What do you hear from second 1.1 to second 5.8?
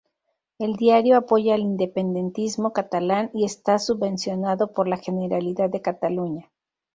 apoya el independentismo catalán y está subvencionado por la Generalidad